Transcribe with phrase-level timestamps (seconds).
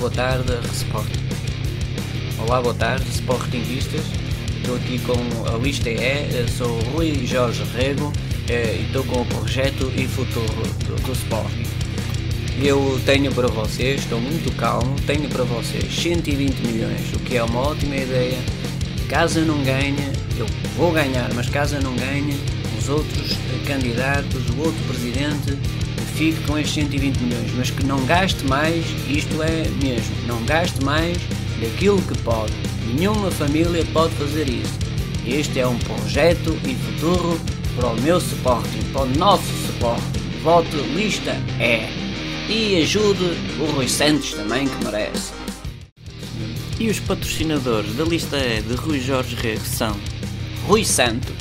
[0.00, 1.28] Boa tarde, Sporting.
[2.38, 4.06] Olá, boa tarde, Sportingistas.
[4.58, 5.14] Estou aqui com
[5.52, 8.12] a lista E, sou Rui Jorge Rego
[8.48, 10.46] eh, e estou com o projeto e futuro
[10.86, 11.64] do, do Sporting.
[12.62, 17.42] Eu tenho para vocês, estou muito calmo, tenho para vocês 120 milhões, o que é
[17.42, 18.38] uma ótima ideia.
[19.08, 20.46] Caso eu não ganhe, eu
[20.76, 22.38] vou ganhar, mas caso não ganhe,
[22.78, 23.36] os outros
[23.66, 25.58] candidatos, o outro presidente
[26.18, 30.84] fique com estes 120 milhões, mas que não gaste mais, isto é mesmo, não gaste
[30.84, 31.16] mais
[31.60, 32.52] daquilo que pode.
[32.92, 34.76] Nenhuma família pode fazer isso.
[35.24, 37.40] Este é um projeto e futuro
[37.76, 40.18] para o meu Sporting, para o nosso Sporting.
[40.42, 41.30] Vote lista
[41.60, 41.88] é.
[42.48, 43.24] E ajude
[43.60, 45.32] o Rui Santos também que merece.
[46.80, 49.96] E os patrocinadores da lista E de Rui Jorge Rego são
[50.66, 51.36] Rui Santos,